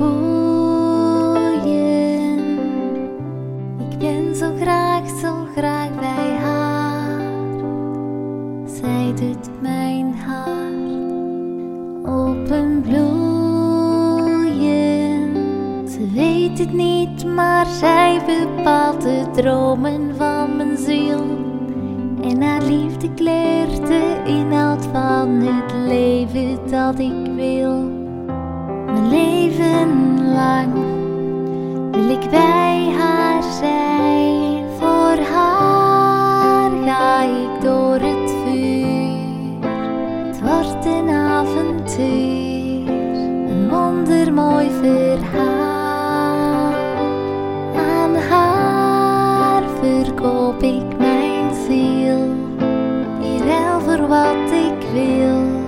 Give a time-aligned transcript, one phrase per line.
[0.00, 1.68] boeien.
[3.90, 7.20] Ik ben zo graag, zo graag bij haar.
[8.66, 10.70] Zij doet mijn hart
[12.08, 13.08] openbloeien.
[15.88, 21.38] Ze weet het niet, maar zij bepaalt de dromen van mijn ziel.
[22.22, 27.99] En haar liefde kleurt de inhoud van het leven dat ik wil.
[28.92, 30.72] Mijn leven lang
[31.90, 34.64] wil ik bij haar zijn.
[34.78, 39.68] Voor haar ga ik door het vuur.
[40.26, 42.88] Het wordt een avontuur,
[43.50, 46.72] een wondermooi verhaal.
[47.76, 52.34] Aan haar verkoop ik mijn ziel,
[53.22, 55.58] in ruil voor wat ik wil.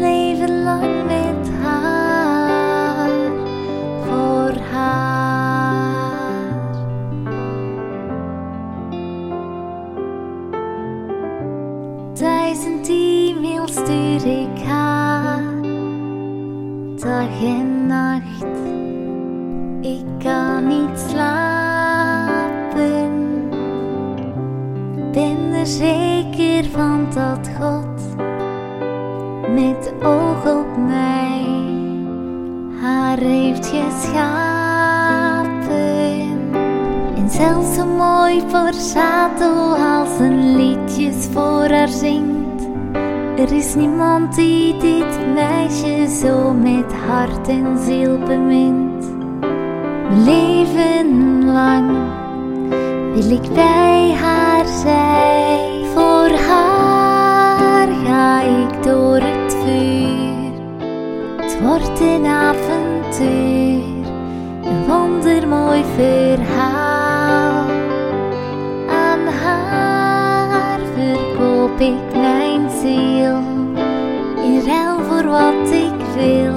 [0.00, 1.03] Leven lang
[12.14, 15.62] Duizend e-mails stuur ik haar,
[16.96, 18.44] dag en nacht.
[19.80, 21.98] Ik kan niet slapen,
[25.12, 28.16] ben er zeker van dat God
[29.54, 31.44] met oog op mij
[32.80, 34.53] haar heeft geschapen.
[37.44, 42.68] Zelfs zo mooi Borsato als een liedjes voor haar zingt.
[43.36, 49.04] Er is niemand die dit meisje zo met hart en ziel bemint.
[50.08, 51.90] Mijn leven lang
[53.14, 55.84] wil ik bij haar zijn.
[55.94, 60.52] Voor haar ga ik door het vuur.
[61.36, 63.82] Het wordt een avontuur,
[64.62, 66.83] een wondermooi verhaal.
[71.80, 73.38] Ik mijn ziel,
[74.44, 76.54] in ruil voor wat ik wil.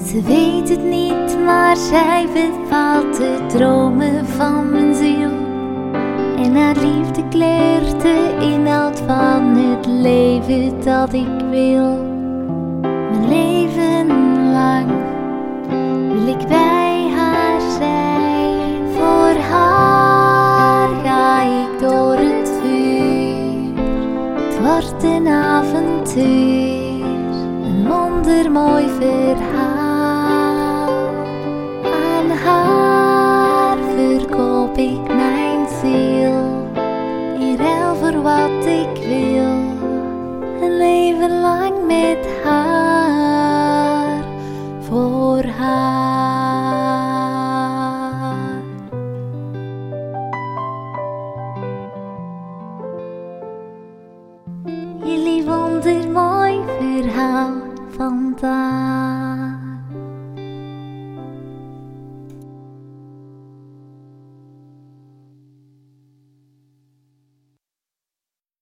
[0.06, 5.33] Ze weet het niet, maar zij bepaalt de dromen van mijn ziel.
[6.36, 12.12] En haar liefde kleurt de inhoud van het leven dat ik wil.
[13.10, 14.06] Mijn leven
[14.52, 14.90] lang
[16.12, 18.88] wil ik bij haar zijn.
[18.92, 23.82] Voor haar ga ik door het vuur.
[24.34, 27.04] Het wordt een avontuur,
[27.64, 29.83] een wondermooi verhaal.
[38.84, 39.54] Ik wil.
[40.62, 44.24] Een leven lang met haar,
[44.80, 46.42] voor haar.
[55.04, 57.52] Jullie wondermooi verhaal
[57.96, 59.23] vandaag.